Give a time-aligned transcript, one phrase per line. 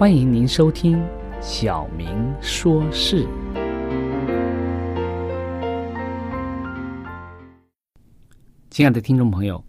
[0.00, 0.96] 欢迎您收听
[1.42, 3.22] 《小明说事》。
[8.70, 9.62] 亲爱的听众朋友，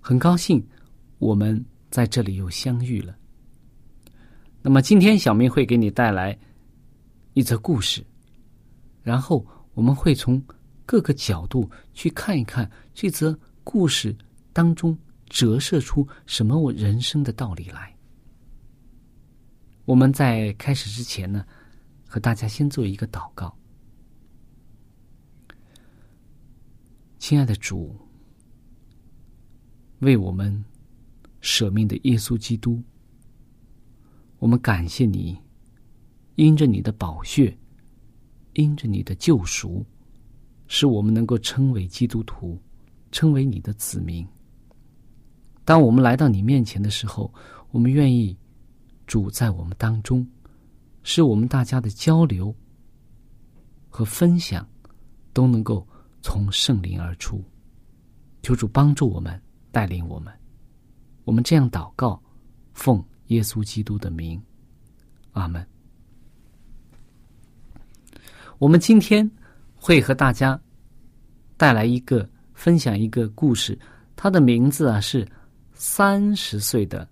[0.00, 0.66] 很高兴
[1.18, 3.14] 我们在这里又相遇了。
[4.62, 6.34] 那么今天小明会给你带来
[7.34, 8.02] 一则故事，
[9.02, 10.42] 然后我们会从
[10.86, 14.16] 各个角度去看一看这则故事
[14.54, 14.96] 当中
[15.28, 17.91] 折射出什么我人生的道理来。
[19.92, 21.44] 我们在开始之前呢，
[22.06, 23.54] 和大家先做一个祷告。
[27.18, 27.94] 亲爱的主，
[29.98, 30.64] 为我们
[31.42, 32.82] 舍命的耶稣基督，
[34.38, 35.38] 我们感谢你，
[36.36, 37.54] 因着你的宝血，
[38.54, 39.84] 因着你的救赎，
[40.68, 42.58] 使我们能够称为基督徒，
[43.10, 44.26] 称为你的子民。
[45.66, 47.30] 当我们来到你面前的时候，
[47.72, 48.34] 我们愿意。
[49.12, 50.26] 主在我们当中，
[51.02, 52.54] 使我们大家的交流
[53.90, 54.66] 和分享
[55.34, 55.86] 都能够
[56.22, 57.44] 从圣灵而出。
[58.40, 59.38] 求主帮助我们，
[59.70, 60.32] 带领我们。
[61.24, 62.18] 我们这样祷告，
[62.72, 64.42] 奉耶稣基督的名，
[65.32, 65.62] 阿门。
[68.56, 69.30] 我们今天
[69.74, 70.58] 会和大家
[71.58, 73.78] 带来一个分享一个故事，
[74.16, 75.28] 它的名字啊是
[75.74, 77.06] 三十岁的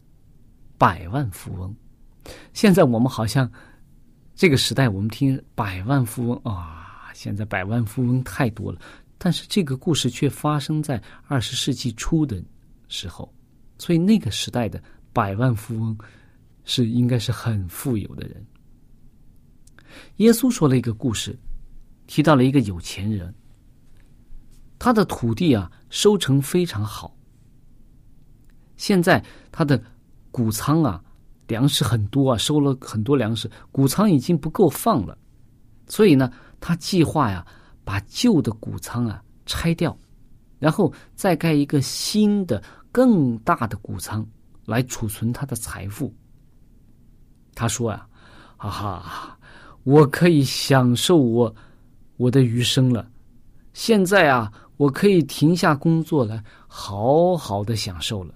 [0.79, 1.77] 百万富翁。
[2.53, 3.51] 现在我们好像
[4.35, 8.81] 这个时代，我们听百万富翁啊，现在百万富翁太多了。
[9.19, 12.43] 但是这个故事却发生在二十世纪初的
[12.89, 13.31] 时候，
[13.79, 14.83] 所以那个时代的
[15.13, 15.99] 百万富翁
[16.65, 18.47] 是应该是很富有的人。
[20.17, 21.39] 耶稣说了一个故事，
[22.07, 23.35] 提到了一个有钱人，
[24.79, 27.15] 他的土地啊收成非常好，
[28.77, 29.83] 现在他的
[30.31, 31.03] 谷仓啊。
[31.51, 35.19] 粮食很多啊，收了很多粮食，谷仓已经不够放了，
[35.89, 37.45] 所以呢，他计划呀，
[37.85, 39.99] 把旧的谷仓啊拆掉，
[40.61, 44.25] 然后再盖一个新的、更大的谷仓
[44.65, 46.15] 来储存他的财富。
[47.53, 48.07] 他说呀
[48.57, 49.37] ：“哈哈，
[49.83, 51.53] 我可以享受我
[52.17, 53.11] 我的余生了。
[53.73, 58.35] 现在啊，我可以停下工作来，好好的享受了。”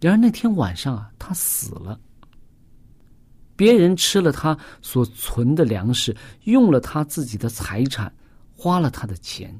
[0.00, 1.98] 然而那天晚上啊，他死了。
[3.56, 6.14] 别人吃了他所存的粮食，
[6.44, 8.14] 用了他自己的财产，
[8.54, 9.58] 花了他的钱。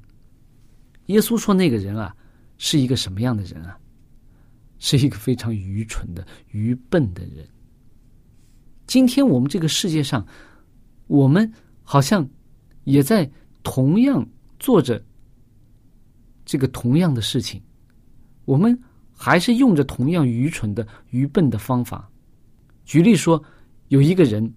[1.06, 2.14] 耶稣说：“那个人啊，
[2.58, 3.78] 是一个什么样的人啊？
[4.78, 7.48] 是一个非常愚蠢的、愚笨的人。”
[8.86, 10.26] 今天我们这个世界上，
[11.06, 11.50] 我们
[11.82, 12.28] 好像
[12.84, 13.28] 也在
[13.62, 14.28] 同样
[14.58, 15.02] 做着
[16.44, 17.62] 这个同样的事情，
[18.44, 18.78] 我们。
[19.18, 22.08] 还是用着同样愚蠢的、愚笨的方法，
[22.84, 23.42] 举例说，
[23.88, 24.52] 有一个人，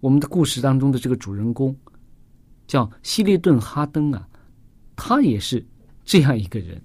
[0.00, 1.74] 我们的故事当中的这个主人公
[2.66, 4.28] 叫希利顿·哈登啊，
[4.94, 5.64] 他也是
[6.04, 6.80] 这样一个人。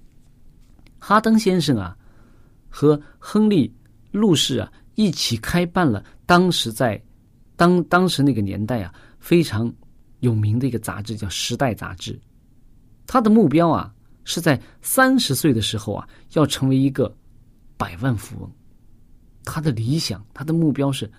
[0.98, 1.96] 哈登先生啊，
[2.68, 3.68] 和亨利·
[4.10, 7.00] 路士啊一起开办了当时在
[7.54, 9.72] 当当时那个年代啊非常
[10.20, 12.18] 有名的一个杂志，叫《时代》杂志。
[13.06, 13.94] 他的目标啊
[14.28, 17.10] 是在三十岁的时候啊要成为一个
[17.78, 18.50] 百万富翁。
[19.42, 21.10] 他的理想，他的目标是：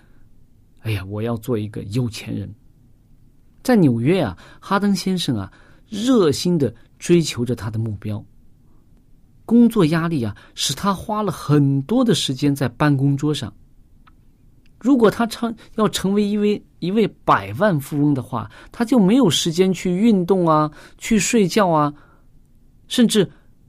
[0.82, 2.48] 哎呀，我要做一个有钱人。
[3.64, 5.52] 在纽约啊，哈登先生啊
[5.88, 8.24] 热心的追求着他的目标。
[9.44, 13.52] 工作压力啊，使他花了很多的时间在办公桌上。
[14.78, 21.92] 如果他成要成为一位一位百万富翁的话，他就没有时间去运动啊，去睡觉啊，
[22.90, 23.26] 甚至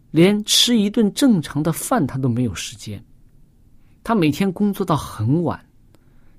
[0.10, 3.02] 连吃一顿正常的饭他都没有时间。
[4.04, 5.64] 他每天工作到很晚，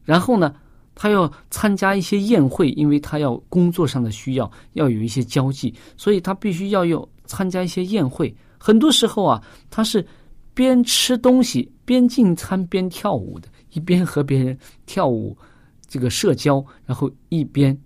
[0.05, 0.53] 然后呢，
[0.97, 8.35] 他要参加一些宴会，因为他要工作上的需要，要有一些交际，所以他必须要有参加一些宴会。
[8.59, 9.41] 很多时候啊，
[9.71, 10.05] 他是
[10.53, 15.39] 边吃东西边进餐边跳舞的，一边和别人跳舞，
[15.87, 17.81] 这个社交，然后一边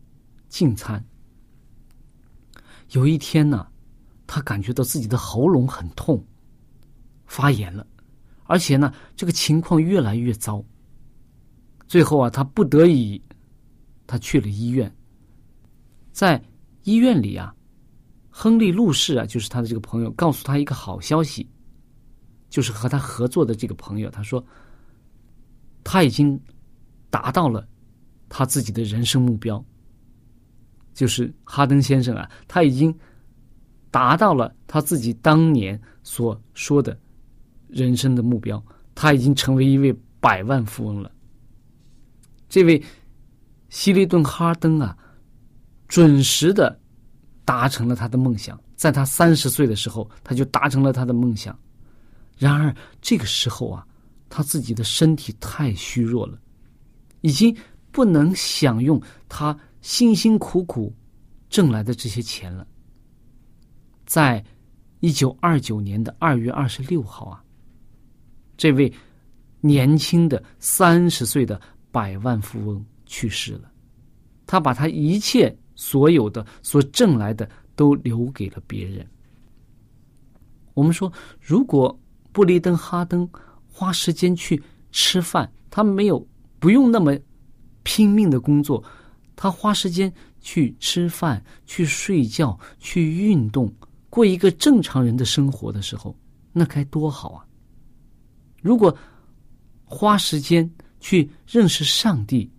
[0.49, 1.05] 进餐。
[2.93, 3.67] 有一天呢，
[4.27, 6.23] 他感觉到自己的喉咙很痛，
[7.27, 7.87] 发炎了，
[8.45, 10.65] 而且呢，这个情况越来越糟。
[11.87, 13.23] 最后啊，他不得已，
[14.07, 14.93] 他去了医院，
[16.13, 16.43] 在
[16.83, 17.53] 医院里啊。
[18.39, 21.49] 亨利·路士啊，就是他的这个朋友，告诉他一个好消息，
[22.51, 24.45] 就是和他合作的这个朋友，他说
[25.83, 26.39] 他已经
[27.09, 27.67] 达到了
[28.29, 29.65] 他自己的人生目标，
[30.93, 32.95] 就是哈登先生啊，他已经
[33.97, 36.99] 达到了他自己当年所说的
[37.67, 38.63] 人生的目标，
[38.95, 39.91] 他已经成为一位
[40.21, 41.11] 百万富翁了。
[42.47, 42.83] 这位
[43.71, 44.95] 希利顿·哈登啊，
[45.89, 46.79] 准时的。
[47.47, 51.57] 达成了他的梦想，在他三十岁的时候，他就达成了他的梦想。
[52.37, 53.87] 然而这个时候啊，
[54.29, 56.37] 他自己的身体太虚弱了，
[57.21, 57.57] 已经
[57.93, 60.93] 不能享用他辛辛苦苦
[61.49, 62.67] 挣来的这些钱了。
[64.07, 64.43] 在
[65.01, 67.45] 一九二九年的二月二十六号啊，
[68.57, 68.91] 这位
[69.61, 71.61] 年轻的三十岁的
[71.93, 73.71] 百万富翁去世了，
[74.47, 75.55] 他把他一切。
[75.79, 79.07] 所有的所挣来的都留给了别人。
[80.73, 81.95] 我们说，如果
[82.33, 83.29] 布利登哈登
[83.69, 84.59] 花时间去
[84.91, 86.27] 吃饭，他没有
[86.59, 87.15] 不用那么
[87.83, 88.83] 拼命的工作，
[89.37, 90.11] 他花时间
[90.41, 93.71] 去吃饭、去睡觉、去运动，
[94.11, 96.17] 过一个正常人的生活的时候，
[96.53, 97.47] 那该多好啊！
[98.63, 98.97] 如果
[99.85, 100.71] 花时间
[101.01, 102.51] 去认识上帝，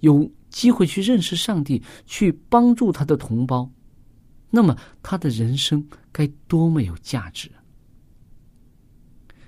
[0.00, 0.30] 有。
[0.48, 3.70] 机会去认识上帝，去帮助他的同胞，
[4.48, 7.50] 那么他的人生该多么有价值！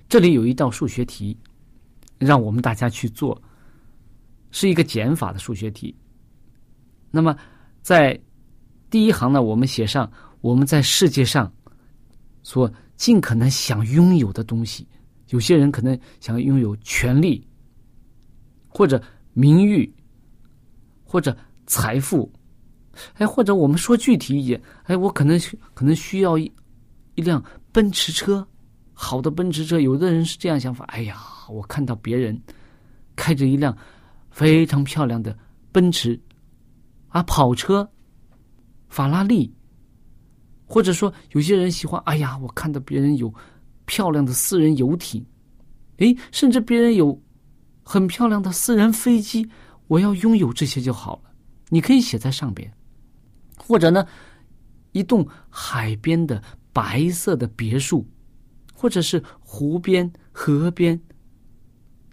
[0.07, 1.35] 这里有一道数学题，
[2.19, 3.41] 让我们大家去做，
[4.51, 5.97] 是一个减法的数学题。
[7.11, 7.35] 那么
[7.81, 8.21] 在
[8.91, 11.53] 第一行呢，我们写上我们在世界上
[12.43, 14.87] 所尽可能想拥有的东西。
[15.29, 17.47] 有些人可能想拥有权利，
[18.69, 19.03] 或者
[19.33, 19.93] 名誉。
[21.11, 21.35] 或者
[21.67, 22.31] 财富，
[23.15, 25.41] 哎，或者我们说具体一点，哎，我可能
[25.73, 26.53] 可能需要一
[27.15, 27.43] 一辆
[27.73, 28.47] 奔驰车，
[28.93, 29.81] 好的奔驰车。
[29.81, 31.17] 有的人是这样想法，哎呀，
[31.49, 32.39] 我看到别人
[33.17, 33.75] 开着一辆
[34.31, 35.35] 非常漂亮的
[35.73, 36.21] 奔驰
[37.09, 37.91] 啊，跑车、
[38.91, 39.51] 法拉利，
[40.69, 43.33] 或者说有些人喜欢，哎呀，我看到别人有
[43.87, 45.25] 漂亮的私人游艇，
[45.97, 47.19] 哎，甚至别人有
[47.83, 49.49] 很漂亮的私人飞机。
[49.87, 51.31] 我要拥有这些就好了，
[51.71, 52.71] 你可以写在上边，
[53.57, 54.07] 或者呢，
[54.93, 56.43] 一栋海边的
[56.75, 58.07] 白色的别墅，
[58.75, 61.01] 或者是湖边、河边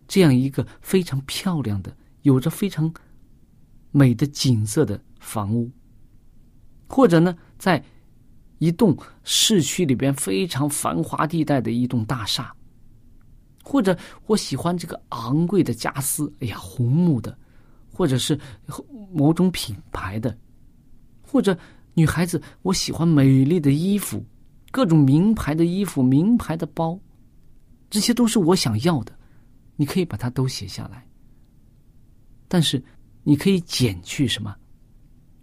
[0.08, 2.90] 这样一个非常漂亮的、有着非常
[3.92, 5.70] 美的景色的房屋，
[6.88, 7.84] 或者呢，在
[8.60, 12.54] 一栋市区里边非常繁华地带的一栋大厦，
[13.64, 17.38] 或者我喜欢这个昂贵的家私，哎呀，红木的。
[17.98, 18.38] 或者是
[19.14, 20.38] 某种品牌的，
[21.22, 21.58] 或者
[21.94, 24.22] 女孩子，我喜欢美丽的衣服，
[24.70, 27.00] 各种名牌的衣服、名牌的包，
[27.90, 29.18] 这些都是我想要的。
[29.78, 31.08] 你可以把它都写下来，
[32.50, 32.84] 但是
[33.24, 34.54] 你可以减去什么？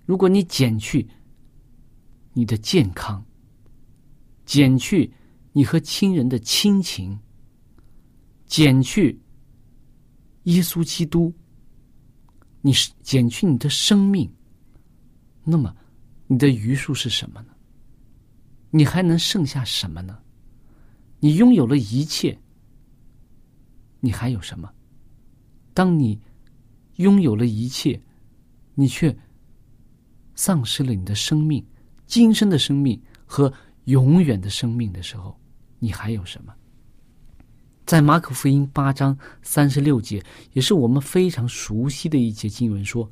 [0.05, 1.09] 如果你减去
[2.33, 3.25] 你的健康，
[4.45, 5.13] 减去
[5.53, 7.19] 你和亲人的亲情，
[8.47, 9.21] 减去
[10.45, 11.33] 耶稣基督。
[12.65, 14.33] 你是减去你的生命，
[15.43, 15.75] 那么
[16.29, 17.49] 你的余数是什么呢？
[18.71, 20.19] 你还能剩下什么呢？
[21.19, 22.39] 你拥有了一切，
[23.99, 24.73] 你还有什么？
[25.75, 26.21] 当你
[26.97, 28.01] 拥有了一切，
[28.75, 29.15] 你却
[30.35, 31.67] 丧失了你的生命、
[32.13, 33.51] 今生的生命和
[33.85, 35.35] 永远的生命的时候，
[35.79, 36.53] 你还有什么？
[37.87, 43.11] 在马可福音八章三十六节，也是我们非常熟悉的一节经文，说：“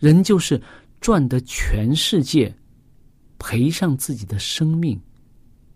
[0.00, 0.58] 人就是
[0.98, 2.56] 赚得全世界，
[3.38, 4.98] 赔上自己的生命，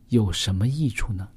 [0.09, 1.29] 有什么益处呢？”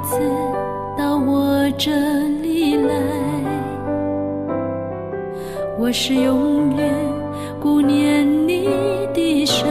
[0.00, 0.18] 孩子，
[0.96, 1.90] 到我这
[2.40, 2.94] 里来，
[5.78, 6.94] 我是永远
[7.60, 8.66] 顾念你
[9.12, 9.66] 的神，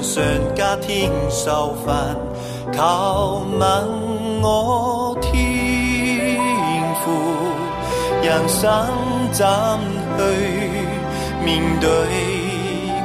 [0.00, 2.14] 相信家天受煩，
[2.72, 3.60] 求問
[4.40, 6.38] 我天
[7.04, 7.10] 父，
[8.22, 8.86] 人生
[9.32, 9.44] 怎
[10.16, 10.20] 去
[11.44, 11.90] 面對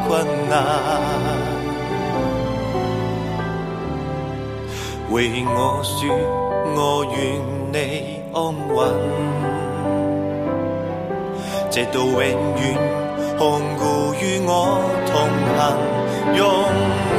[0.07, 0.53] 困難？
[5.09, 6.13] 為我說，
[6.75, 7.41] 我願
[7.73, 8.79] 你安穩，
[11.71, 12.21] 直到永
[12.55, 12.61] 遠
[13.39, 13.41] 看
[13.79, 13.81] 顧
[14.21, 14.51] 與我
[15.07, 15.13] 同
[15.57, 15.61] 行，
[16.35, 16.43] 用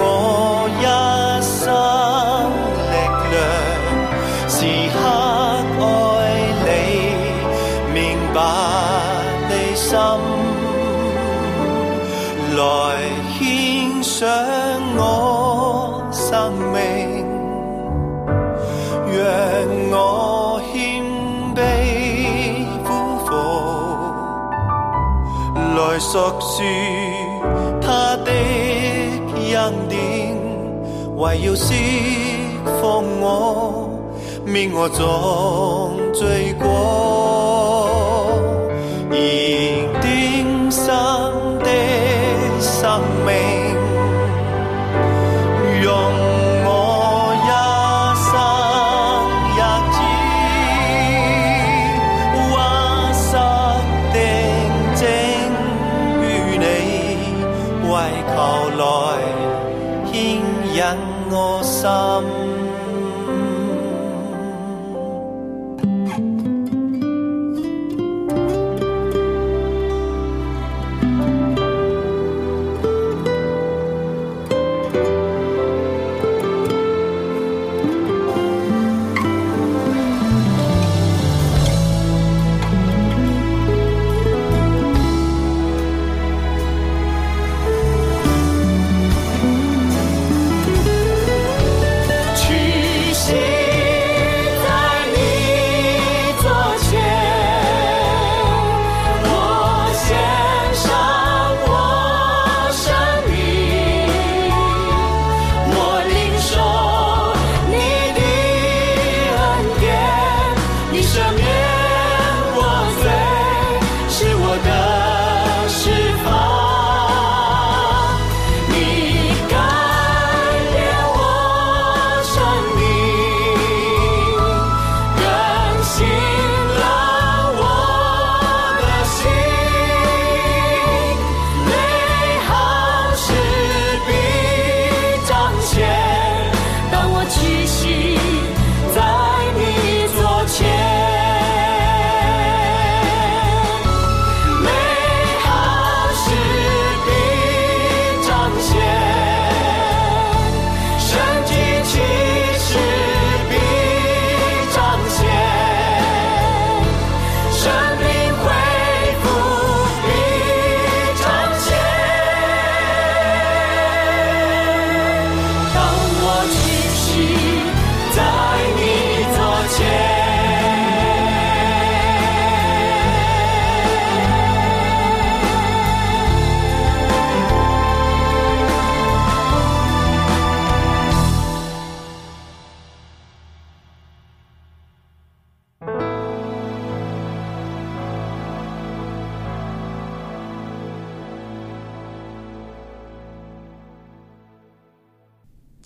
[0.01, 0.03] 我
[0.81, 0.83] 一
[1.43, 1.63] 生
[2.91, 2.95] 力
[3.31, 3.37] 量，
[4.49, 4.57] 时
[4.93, 4.97] 刻
[5.81, 5.83] 爱
[6.65, 6.67] 你，
[7.93, 7.97] 明
[8.33, 8.37] 白
[9.49, 9.93] 你心，
[12.57, 12.61] 來
[13.39, 13.41] 獻
[14.03, 14.19] 上
[14.97, 15.01] 我
[16.11, 16.75] 生命。
[19.07, 19.21] 让
[19.93, 19.95] 我
[20.73, 20.75] 谦
[21.55, 21.57] 卑
[22.85, 22.87] 俯
[23.25, 23.29] 伏，
[25.77, 26.23] 來述说
[29.89, 31.73] 还，要释
[32.83, 33.89] 放我，
[34.45, 36.04] 免我種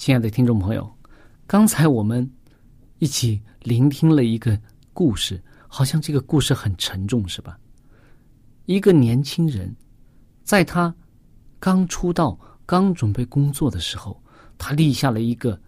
[0.08, 0.90] 亲爱的听众朋友，
[1.46, 2.26] 刚才我们
[2.98, 4.58] 一起聆听了一个
[4.94, 7.58] 故事，好像这个故事很沉重，是吧？
[8.64, 9.70] 一个年轻人，
[10.44, 10.94] 在他
[11.58, 14.18] 刚出道、刚准备工作的时候，
[14.56, 15.60] 他立下了一个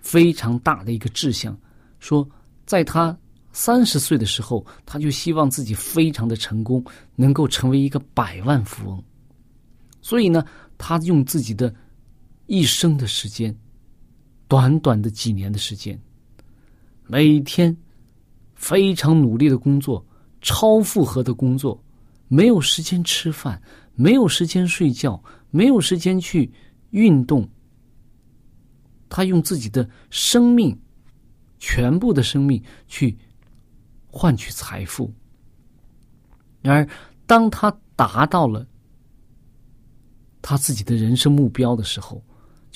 [0.00, 1.58] 非常大的一个志向，
[1.98, 2.28] 说，
[2.66, 3.18] 在他
[3.52, 9.02] 三十岁的时候，他就希望自己非常的成功，能够成为一个百万富翁。
[10.02, 10.44] 所以呢，
[10.76, 11.74] 他用自己的
[12.46, 13.56] 一生的时间，
[14.48, 16.00] 短短的几年的时间，
[17.06, 17.76] 每天
[18.54, 20.04] 非常努力的工作，
[20.40, 21.82] 超负荷的工作，
[22.28, 23.60] 没有时间吃饭，
[23.94, 26.50] 没有时间睡觉，没有时间去
[26.90, 27.48] 运动。
[29.08, 30.76] 他用自己的生命，
[31.58, 33.16] 全部的生命去
[34.06, 35.12] 换取财富。
[36.62, 36.88] 然而，
[37.26, 38.66] 当他达到了。
[40.42, 42.22] 他自己的人生目标的时候，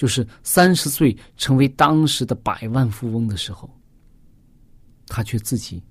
[0.00, 3.68] 就是三十岁成为当时的百万富翁的时候，
[5.06, 5.82] 他却自己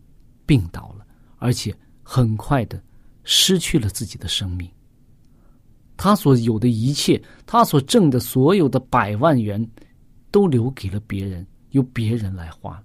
[0.47, 1.05] 病倒了，
[1.37, 2.81] 而且很快的
[3.23, 4.67] 失去了自己的生命。
[5.95, 9.63] 他所有的一切，他所挣的所有的百万元，
[10.31, 12.83] 都留给了别人，由别人来花。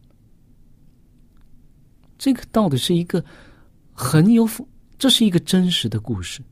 [2.18, 3.24] 这个到底是一个
[3.94, 4.46] 很有，
[4.98, 6.42] 这是一个真实的故事。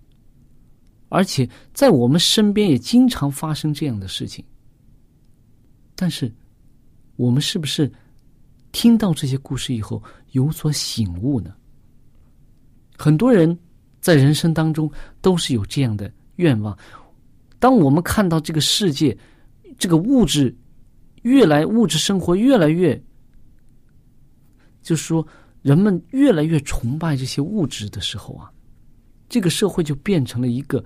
[1.11, 4.43] 而且在我们身边也经常发生这样的事情，
[5.95, 6.33] 但是
[7.17, 7.91] 我们是不是
[8.73, 11.55] 听到这些故事以后有所醒悟呢？
[12.97, 13.57] 很多人
[14.01, 16.77] 在人生当中都是有这样的愿望。
[17.59, 19.17] 当我们看到这个世界，
[19.79, 20.57] 这个物质
[21.23, 23.01] 越来物质生活越来越，
[24.83, 25.27] 就是说
[25.61, 28.51] 人们越来越崇拜这些物质的时候啊，
[29.29, 30.85] 这个社会就变成了一个。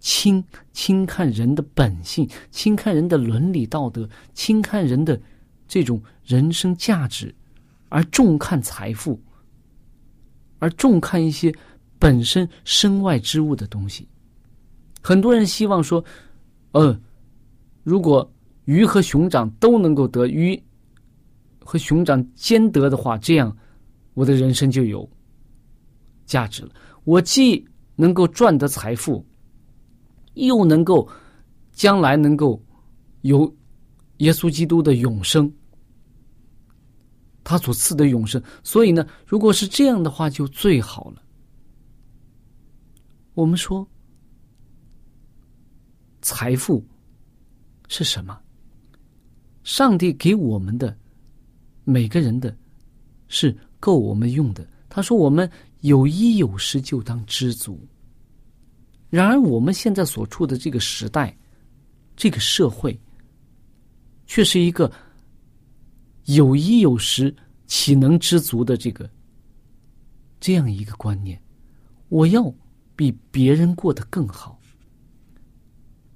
[0.00, 5.20] 轻轻看人的本性，轻看人的伦理道德，轻看人的
[5.68, 7.34] 这种人生价值，
[7.90, 9.20] 而重看财富，
[10.58, 11.54] 而重看一些
[11.98, 14.08] 本身身外之物的东西。
[15.02, 16.02] 很多人希望说，
[16.72, 16.98] 呃，
[17.82, 18.32] 如果
[18.64, 20.60] 鱼和熊掌都能够得，鱼
[21.62, 23.54] 和熊掌兼得的话，这样
[24.14, 25.08] 我的人生就有
[26.24, 26.70] 价值了。
[27.04, 29.24] 我既能够赚得财富。
[30.34, 31.08] 又能够
[31.72, 32.62] 将来能够
[33.22, 33.52] 有
[34.18, 35.52] 耶稣基督的永生，
[37.42, 38.42] 他所赐的永生。
[38.62, 41.22] 所以呢，如果是这样的话，就最好了。
[43.34, 43.86] 我们说，
[46.20, 46.84] 财富
[47.88, 48.38] 是什么？
[49.62, 50.96] 上帝给我们的
[51.84, 52.54] 每个人的，
[53.28, 54.66] 是够我们用的。
[54.88, 55.48] 他说：“我们
[55.80, 57.80] 有衣有食，就当知足。”
[59.10, 61.36] 然而，我们现在所处的这个时代，
[62.16, 62.98] 这个社会，
[64.24, 64.90] 却是一个
[66.26, 67.34] 有衣有食
[67.66, 69.10] 岂能知足的这个
[70.38, 71.40] 这样一个观念。
[72.08, 72.54] 我要
[72.94, 74.56] 比别人过得更好。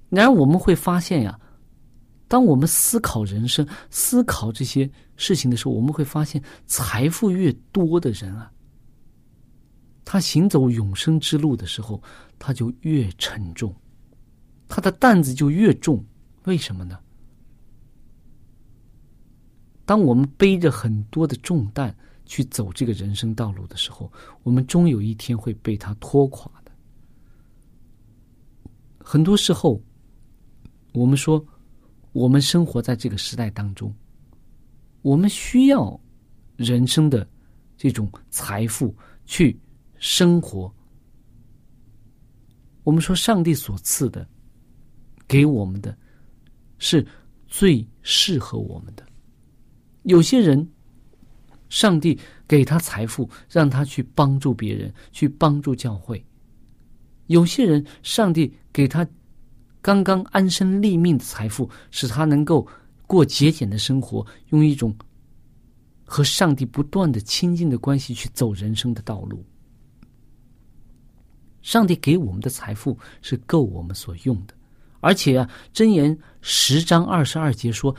[0.09, 1.37] 然而，我们会发现呀，
[2.29, 8.49] 当我们思考人生、思考这些事情的时候，我们会发现，财富越多的人啊。
[10.05, 12.01] 他行走永生之路的时候，
[12.37, 13.75] 他就越沉重，
[14.67, 16.05] 他的担子就越重。
[16.43, 16.99] 为什么呢？
[19.83, 24.11] 当我们背着很多的重担去走这个人生道路的时候，
[24.43, 26.71] 我们终有一天会被他拖垮的。
[28.99, 29.81] 很多时候，
[30.93, 31.43] 我们说，
[32.11, 33.91] 我们生活在这个时代当中，
[35.01, 35.99] 我们需要
[36.55, 37.27] 人生的
[37.75, 39.59] 这种财富去。
[40.07, 40.71] 生活，
[42.83, 44.29] 我们说上帝所赐的，
[45.27, 45.97] 给我们的，
[46.77, 47.03] 是
[47.47, 49.03] 最适合我们的。
[50.03, 50.71] 有些人，
[51.69, 52.15] 上帝
[52.47, 56.23] 给他财富，让他去帮助别人，去帮助教会；
[57.25, 59.05] 有些人，上帝给他
[59.81, 62.67] 刚刚安身立命的财富，使他能够
[63.07, 64.95] 过节俭的生活，用一种
[66.05, 69.43] 和上帝不断的亲近的关系去走人生的道路。
[71.65, 74.53] 上帝给我们的财富是够我们所用的，
[74.99, 77.93] 而且啊，《箴言》十章二十二节说：“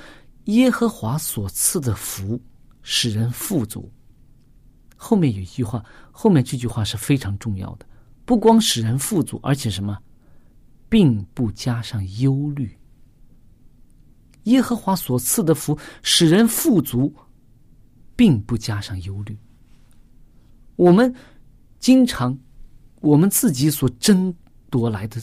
[0.47, 2.41] 耶和华所赐的福
[2.83, 3.91] 使人富足。”
[4.95, 7.85] 后面有一句话，后面这句话是非常重要的，
[8.25, 9.99] 不光使人富足，而且什么，
[10.89, 12.73] 并不加上忧虑。
[14.45, 17.13] 耶和华所赐的福使人富足，
[18.15, 19.37] 并不加上忧虑。
[20.77, 21.13] 我们
[21.81, 22.39] 经常。
[23.01, 24.35] 我们自己所争
[24.71, 25.21] 夺来的、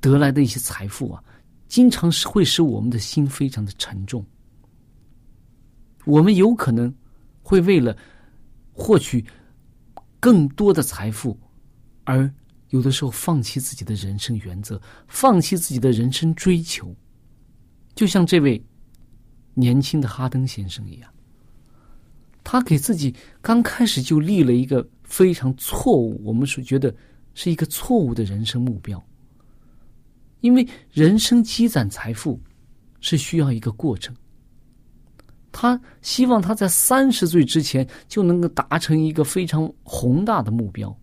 [0.00, 1.22] 得来的一些财富啊，
[1.68, 4.24] 经常是会使我们的心非常的沉重。
[6.04, 6.94] 我们有可能
[7.42, 7.96] 会为了
[8.72, 9.24] 获取
[10.20, 11.38] 更多的财富，
[12.04, 12.32] 而
[12.70, 16.94] 有的时候放弃自己的人生原则，放弃自己的人生追求，
[17.94, 18.64] 就像这位
[19.54, 21.12] 年轻的哈登先生一样，
[22.48, 26.94] 他给自己刚开始就立了一个非常错误，我们所觉得
[27.34, 29.04] 是一个错误的人生目标。
[30.42, 32.40] 因为人生积攒财富
[33.00, 34.14] 是需要一个过程，
[35.50, 40.96] 他希望他在三十岁之前就能够达成一个非常宏大的目标，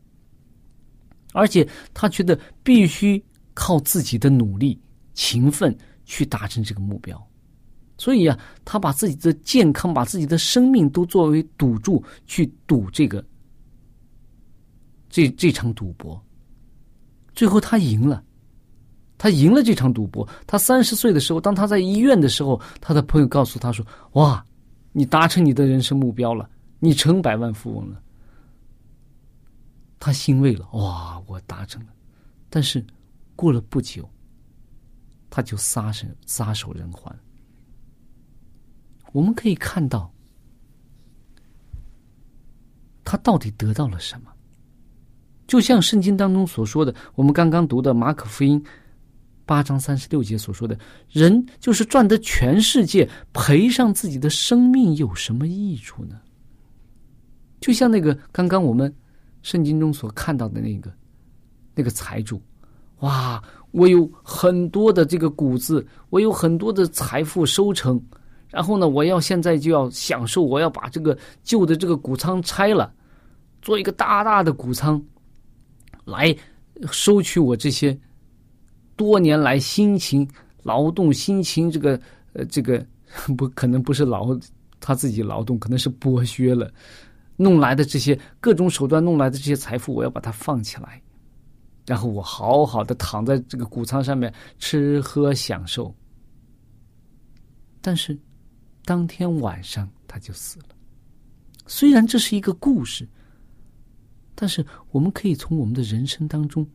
[1.34, 3.21] 而且他觉得必须
[3.53, 4.79] 靠自己的努力、
[5.13, 7.21] 勤奋去达成这个目标，
[7.97, 13.23] 所以啊，他把自己的健康、把自己的生命都作为赌注去赌这个
[15.10, 16.21] 这这场赌博，
[17.34, 18.23] 最后他赢了。
[19.15, 20.27] 他赢了这场赌博。
[20.45, 24.45] 他三十岁的时候，当他在医院的时候，他的朋友告诉他说：“哇，
[24.91, 28.01] 你达成你的人生目标了，你成百万富翁了。”
[29.97, 31.93] 他欣慰了，哇，我达成了。
[32.49, 32.86] 但是
[33.34, 34.10] 过了不久，
[35.29, 37.15] 他就撒手撒手人寰。
[39.13, 40.12] 我们可以看到，
[43.06, 44.30] 他到底得到了什么？
[45.47, 48.62] 就像圣经当中所说的，我们刚刚读的马可福音。
[49.45, 56.17] 八章三十六节所说的人，就是赚得全世界，赔上自己的生命，有什么益处呢？
[57.60, 58.93] 就像那个刚刚我们
[59.41, 60.89] 圣经中所看到的那个
[61.76, 62.41] 那个财主，
[62.99, 68.02] 哇，我有很多的这个谷子，我有很多的财富收成，
[68.53, 72.93] 然后呢，我要现在就要享受，我要把这个旧的这个谷仓拆了，
[73.63, 75.03] 做一个大大的谷仓，
[76.05, 76.33] 来
[76.91, 77.97] 收取我这些。
[78.95, 80.25] 多年来辛勤
[80.61, 81.99] 劳动、辛勤这个
[82.33, 82.85] 呃这个
[83.35, 84.37] 不可能不是劳
[84.79, 86.71] 他自己劳动，可能是剥削了
[87.35, 91.01] 弄来的这些各种手段弄来的这些财富，我要把它放起来，
[91.87, 95.93] 然后我好好的躺在这个谷仓上面吃喝享受。
[97.81, 98.15] 但是
[98.86, 100.65] 当天晚上他就死了。
[101.67, 103.08] 虽然这是一个故事，
[104.36, 106.67] 但是我们可以从我们的人生当中。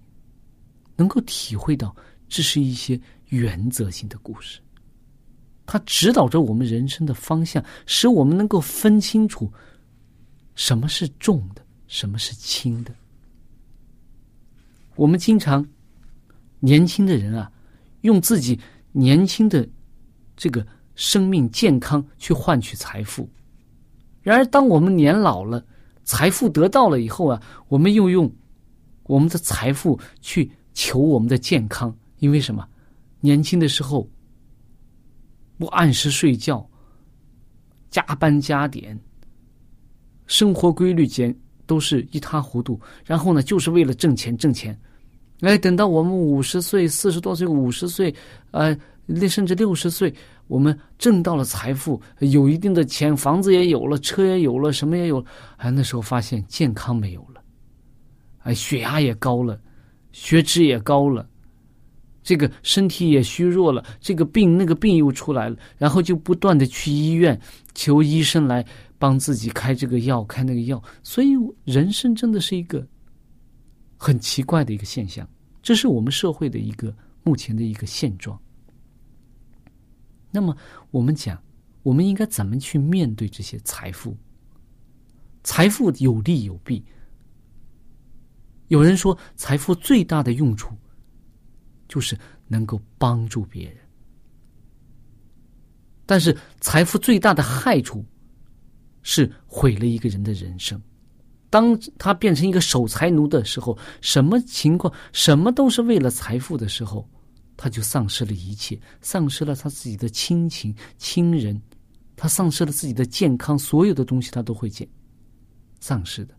[1.00, 1.94] 能够体会到，
[2.28, 4.58] 这是一些原则性的故事，
[5.64, 9.48] 它指导着我们人生的方向，使我们能够分清楚
[10.56, 12.92] 什么是重的，什么是轻的。
[14.96, 15.64] 我们经常
[16.58, 17.48] 年轻的人啊，
[18.00, 18.58] 用自己
[18.90, 19.64] 年轻的
[20.36, 20.66] 这个
[20.98, 23.24] 生命健康去换取财富；
[24.20, 25.64] 然而，当我们年老了，
[26.02, 28.28] 财富得到了以后啊，我们又用
[29.04, 30.50] 我们的财富去。
[30.74, 32.64] 求我们的健康，因为什么？
[33.18, 34.08] 年轻的时候
[35.58, 36.64] 不按时睡觉，
[37.90, 38.96] 加班加点，
[40.28, 42.80] 生活规律间都是一塌糊涂。
[43.04, 44.78] 然后呢，就是为了挣钱挣钱。
[45.40, 48.14] 哎，等到我们五十岁、四十多岁、五十岁，
[48.52, 48.78] 呃，
[49.10, 50.14] 那甚至六十岁，
[50.46, 55.26] 我们挣到了财富，有一定的钱，房子也有了，车也有了，什么也有了。
[55.56, 57.42] 哎，那时候发现健康没有了，
[58.40, 59.58] 哎，血压也高了。
[60.10, 61.28] 血脂也高了，
[62.22, 67.38] 这个身体也虚弱了，这个病那个病又出来了，然后就不断的去医院
[67.74, 68.64] 求医生来
[68.98, 71.28] 帮自己开这个药开那个药，所以
[71.64, 72.84] 人生真的是一个
[73.96, 75.28] 很奇怪的一个现象，
[75.62, 76.92] 这是我们社会的一个
[77.22, 78.36] 目前的一个现状。
[80.30, 80.56] 那么
[80.90, 81.42] 我们讲，
[81.82, 84.16] 我们应该怎么去面对这些财富？
[85.42, 86.84] 财富有利有弊。
[88.68, 90.76] 有人说，财富最大的用处
[91.88, 93.78] 就是能够帮助别人，
[96.04, 98.04] 但是财富最大的害处
[99.02, 100.78] 是毁了一个人的人生。
[101.48, 107.08] 当他变成一个守财奴的时候，什么情况，什么都是为了财富的时候，
[107.58, 111.60] 他就丧失了一切，丧失了他自己的亲情、亲人，
[112.16, 114.88] 他丧失了自己的健康，所有的东西他都会减
[115.80, 116.34] 丧失的。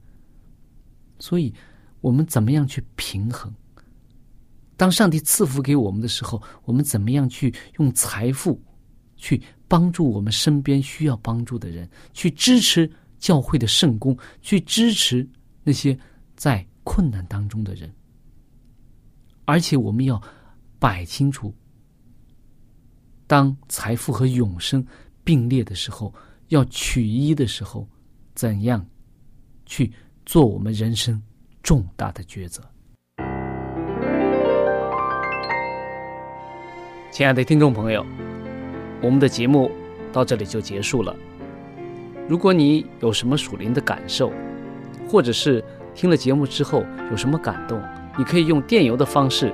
[1.19, 1.53] 所以。
[2.01, 3.53] 我们怎么样去平衡？
[4.77, 8.57] 当上帝赐福给我们的时候，我们怎么样去用财富
[9.17, 15.27] 去帮助我们身边需要帮助的人，去支持教会的圣功，去支持
[15.61, 15.99] 那些
[16.37, 17.93] 在困难当中的人？
[19.43, 20.21] 而且我们要
[20.79, 21.53] 摆清楚，
[23.27, 24.85] 当财富和永生
[25.25, 26.13] 并列的时候，
[26.47, 27.85] 要取一的时候，
[28.33, 28.85] 怎样
[29.65, 29.91] 去
[30.25, 31.21] 做我们人生？
[31.61, 32.63] 重大的抉择。
[37.11, 38.05] 亲爱的听众朋友，
[39.03, 39.69] 我们的节目
[40.13, 41.13] 到这里就结束了。
[42.29, 44.31] 如果你有什么属灵的感受，
[45.09, 45.61] 或者是
[45.93, 47.83] 听了节目之后有什么感动，
[48.17, 49.53] 你可以用电邮的方式